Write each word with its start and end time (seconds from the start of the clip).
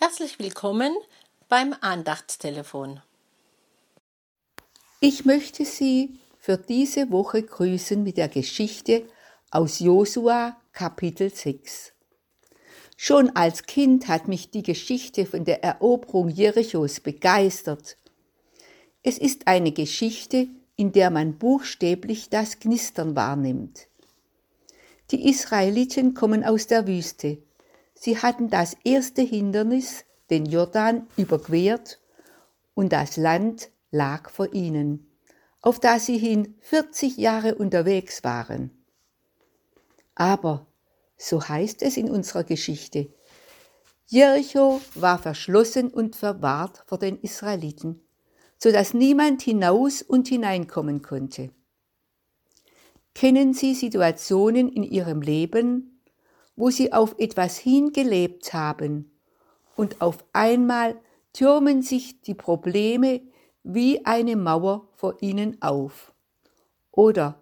Herzlich 0.00 0.38
willkommen 0.38 0.94
beim 1.48 1.74
Andachtstelefon. 1.80 3.00
Ich 5.00 5.24
möchte 5.24 5.64
Sie 5.64 6.20
für 6.38 6.56
diese 6.56 7.10
Woche 7.10 7.42
grüßen 7.42 8.04
mit 8.04 8.16
der 8.16 8.28
Geschichte 8.28 9.08
aus 9.50 9.80
Josua 9.80 10.56
Kapitel 10.70 11.34
6. 11.34 11.94
Schon 12.96 13.34
als 13.34 13.64
Kind 13.64 14.06
hat 14.06 14.28
mich 14.28 14.52
die 14.52 14.62
Geschichte 14.62 15.26
von 15.26 15.44
der 15.44 15.64
Eroberung 15.64 16.28
Jerichos 16.28 17.00
begeistert. 17.00 17.96
Es 19.02 19.18
ist 19.18 19.48
eine 19.48 19.72
Geschichte, 19.72 20.46
in 20.76 20.92
der 20.92 21.10
man 21.10 21.38
buchstäblich 21.38 22.30
das 22.30 22.60
Knistern 22.60 23.16
wahrnimmt. 23.16 23.88
Die 25.10 25.28
Israeliten 25.28 26.14
kommen 26.14 26.44
aus 26.44 26.68
der 26.68 26.86
Wüste. 26.86 27.38
Sie 28.00 28.18
hatten 28.18 28.48
das 28.48 28.76
erste 28.84 29.22
Hindernis, 29.22 30.04
den 30.30 30.46
Jordan, 30.46 31.08
überquert 31.16 31.98
und 32.74 32.92
das 32.92 33.16
Land 33.16 33.70
lag 33.90 34.30
vor 34.30 34.54
ihnen, 34.54 35.10
auf 35.62 35.80
das 35.80 36.06
sie 36.06 36.18
hin 36.18 36.54
40 36.60 37.16
Jahre 37.16 37.56
unterwegs 37.56 38.22
waren. 38.22 38.70
Aber, 40.14 40.66
so 41.16 41.48
heißt 41.48 41.82
es 41.82 41.96
in 41.96 42.08
unserer 42.08 42.44
Geschichte, 42.44 43.12
Jericho 44.06 44.80
war 44.94 45.18
verschlossen 45.18 45.88
und 45.88 46.14
verwahrt 46.14 46.84
vor 46.86 46.98
den 46.98 47.18
Israeliten, 47.20 48.00
so 48.58 48.70
dass 48.70 48.94
niemand 48.94 49.42
hinaus 49.42 50.02
und 50.02 50.28
hineinkommen 50.28 51.02
konnte. 51.02 51.50
Kennen 53.14 53.54
Sie 53.54 53.74
Situationen 53.74 54.68
in 54.68 54.84
Ihrem 54.84 55.20
Leben, 55.20 55.97
wo 56.58 56.70
sie 56.70 56.92
auf 56.92 57.14
etwas 57.18 57.56
hingelebt 57.56 58.52
haben, 58.52 59.12
und 59.76 60.00
auf 60.00 60.24
einmal 60.32 61.00
türmen 61.32 61.82
sich 61.82 62.20
die 62.20 62.34
Probleme 62.34 63.20
wie 63.62 64.04
eine 64.04 64.34
Mauer 64.34 64.88
vor 64.96 65.16
ihnen 65.20 65.62
auf. 65.62 66.12
Oder 66.90 67.40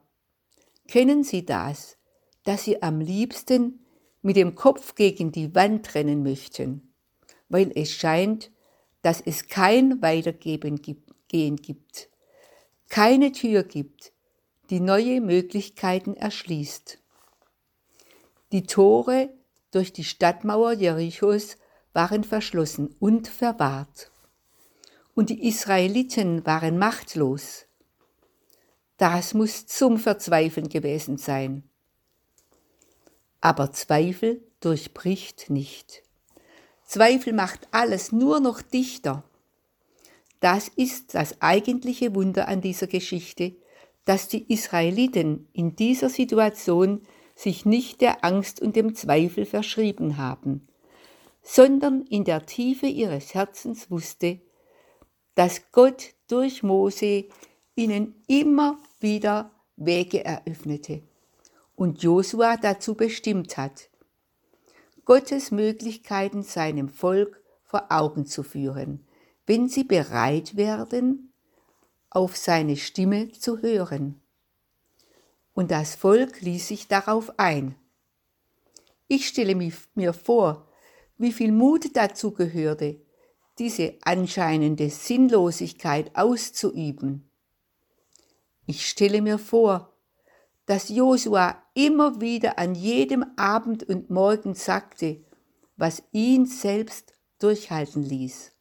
kennen 0.87 1.25
Sie 1.25 1.47
das, 1.47 1.97
dass 2.45 2.65
Sie 2.65 2.83
am 2.83 3.01
liebsten 3.01 3.87
mit 4.21 4.37
dem 4.37 4.55
Kopf 4.55 4.95
gegen 4.95 5.33
die 5.33 5.55
Wand 5.55 5.95
rennen 5.95 6.23
möchten, 6.23 6.93
weil 7.49 7.73
es 7.75 7.93
scheint, 7.93 8.51
dass 9.01 9.23
es 9.23 9.47
kein 9.47 10.03
Weitergehen 10.03 10.77
gibt, 10.83 12.11
keine 12.91 13.33
Tür 13.33 13.63
gibt, 13.63 14.13
die 14.69 14.81
neue 14.81 15.23
Möglichkeiten 15.23 16.13
erschließt. 16.13 16.99
Die 18.53 18.65
Tore 18.65 19.31
durch 19.73 19.93
die 19.93 20.05
Stadtmauer 20.05 20.73
Jerichos 20.73 21.57
waren 21.93 22.25
verschlossen 22.25 22.95
und 23.01 23.27
verwahrt. 23.27 24.11
Und 25.15 25.31
die 25.31 25.49
Israeliten 25.49 26.45
waren 26.47 26.79
machtlos. 26.79 27.65
Das 28.99 29.35
muss 29.35 29.67
zum 29.67 29.99
Verzweifeln 29.99 30.69
gewesen 30.69 31.17
sein. 31.19 31.65
Aber 33.41 33.73
Zweifel 33.73 34.43
durchbricht 34.61 35.51
nicht. 35.51 36.03
Zweifel 36.85 37.33
macht 37.33 37.69
alles 37.73 38.13
nur 38.13 38.41
noch 38.41 38.63
dichter. 38.63 39.25
Das 40.41 40.69
ist 40.69 41.15
das 41.15 41.41
eigentliche 41.43 42.15
Wunder 42.15 42.49
an 42.49 42.61
dieser 42.61 42.87
Geschichte, 42.87 43.57
dass 44.05 44.29
die 44.29 44.53
Israeliten 44.53 45.49
in 45.53 45.75
dieser 45.77 46.09
Situation 46.09 47.03
sich 47.37 47.67
nicht 47.67 48.01
der 48.01 48.25
Angst 48.25 48.61
und 48.61 48.75
dem 48.75 48.95
Zweifel 48.95 49.45
verschrieben 49.45 50.17
haben, 50.17 50.67
sondern 51.43 52.03
in 52.07 52.25
der 52.25 52.47
Tiefe 52.47 52.87
ihres 52.87 53.35
Herzens 53.35 53.91
wusste, 53.91 54.41
dass 55.35 55.71
Gott 55.71 56.15
durch 56.29 56.63
Mose 56.63 57.27
ihnen 57.77 58.15
immer 58.27 58.79
wieder 59.01 59.53
Wege 59.77 60.25
eröffnete 60.25 61.03
und 61.77 62.03
Josua 62.03 62.57
dazu 62.57 62.95
bestimmt 62.95 63.59
hat, 63.59 63.91
Gottes 65.05 65.51
Möglichkeiten 65.51 66.43
seinem 66.43 66.89
Volk 66.89 67.41
vor 67.65 67.85
Augen 67.91 68.25
zu 68.25 68.43
führen, 68.43 69.07
wenn 69.45 69.69
sie 69.69 69.85
bereit 69.85 70.57
werden, 70.57 71.33
auf 72.09 72.35
seine 72.35 72.77
Stimme 72.77 73.31
zu 73.31 73.61
hören 73.61 74.23
und 75.57 75.71
das 75.71 75.95
Volk 75.95 76.43
ließ 76.43 76.69
sich 76.69 76.87
darauf 76.87 77.39
ein. 77.39 77.75
Ich 79.09 79.27
stelle 79.27 79.55
mir 79.55 80.13
vor, 80.13 80.69
wie 81.17 81.33
viel 81.33 81.51
Mut 81.51 81.97
dazu 81.97 82.33
gehörte, 82.33 83.01
diese 83.59 83.95
anscheinende 84.03 84.91
Sinnlosigkeit 84.91 86.15
auszuüben. 86.15 87.31
Ich 88.67 88.87
stelle 88.87 89.23
mir 89.23 89.39
vor, 89.39 89.95
dass 90.67 90.91
Josua 90.91 91.63
immer 91.73 92.21
wieder 92.21 92.59
an 92.59 92.75
jedem 92.75 93.25
Abend 93.37 93.83
und 93.85 94.11
Morgen 94.11 94.55
sagte, 94.55 95.25
was 95.79 96.03
ihn 96.13 96.45
selbst 96.45 97.15
durchhalten 97.39 98.03
ließ. 98.03 98.53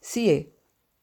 Siehe, 0.00 0.50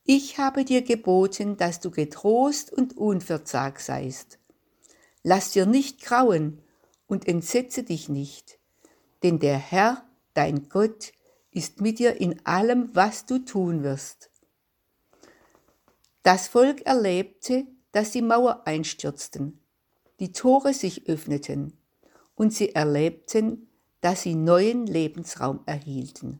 ich 0.06 0.40
habe 0.40 0.66
dir 0.66 0.82
geboten, 0.82 1.56
dass 1.56 1.82
du 1.82 1.92
getrost 1.92 2.74
und 2.74 2.97
unverzagt 2.97 3.82
seist. 3.82 4.40
Lass 5.28 5.53
dir 5.53 5.66
nicht 5.66 6.02
grauen 6.02 6.62
und 7.08 7.28
entsetze 7.28 7.81
dich 7.81 8.09
nicht, 8.09 8.59
denn 9.24 9.40
der 9.40 9.58
Herr, 9.58 10.08
dein 10.36 10.69
Gott, 10.69 11.13
ist 11.50 11.81
mit 11.81 11.97
dir 11.97 12.22
in 12.22 12.46
allem, 12.46 12.91
was 12.94 13.25
du 13.25 13.40
tun 13.40 13.81
wirst. 13.81 14.30
Das 16.22 16.47
Volk 16.47 16.85
erlebte, 16.85 17.66
dass 17.91 18.12
die 18.12 18.22
Mauer 18.22 18.68
einstürzten, 18.68 19.59
die 20.19 20.31
Tore 20.31 20.75
sich 20.75 21.09
öffneten 21.09 21.74
und 22.35 22.53
sie 22.53 22.75
erlebten, 22.75 23.68
dass 24.02 24.22
sie 24.22 24.35
neuen 24.35 24.85
Lebensraum 24.85 25.62
erhielten. 25.66 26.40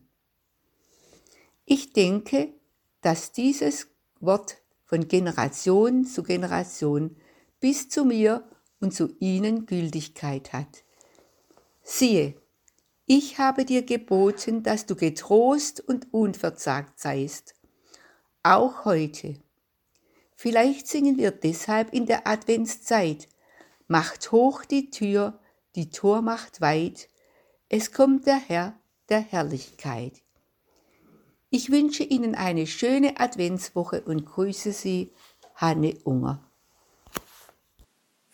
Ich 1.66 1.92
denke, 1.92 2.54
dass 3.02 3.32
dieses 3.32 3.88
Wort 4.20 4.58
von 4.84 5.08
Generation 5.08 6.06
zu 6.06 6.22
Generation 6.22 7.18
bis 7.60 7.90
zu 7.90 8.06
mir 8.06 8.48
und 8.80 8.94
zu 8.94 9.16
ihnen 9.20 9.66
Gültigkeit 9.66 10.54
hat. 10.54 10.84
Siehe, 11.84 12.36
ich 13.06 13.38
habe 13.38 13.66
dir 13.66 13.84
geboten, 13.84 14.64
dass 14.64 14.86
du 14.86 14.96
getrost 14.96 15.80
und 15.80 16.12
unverzagt 16.14 17.00
seist, 17.00 17.54
auch 18.44 18.86
heute. 18.86 19.40
Vielleicht 20.36 20.88
singen 20.88 21.18
wir 21.18 21.32
deshalb 21.32 21.94
in 21.94 22.06
der 22.06 22.28
Adventszeit, 22.28 23.30
macht 23.88 24.32
hoch 24.32 24.66
die 24.66 24.90
Tür, 24.90 25.40
die 25.76 25.90
Tor 25.90 26.22
macht 26.22 26.62
weit, 26.62 27.10
es 27.70 27.92
kommt 27.92 28.26
der 28.28 28.38
Herr 28.40 28.80
der 29.10 29.20
Herrlichkeit. 29.20 30.22
Ich 31.50 31.72
wünsche 31.72 32.04
Ihnen 32.04 32.36
eine 32.36 32.68
schöne 32.68 33.20
Adventswoche 33.20 34.02
und 34.02 34.26
grüße 34.26 34.72
Sie, 34.72 35.14
Hanne 35.56 35.98
Unger. 36.04 36.45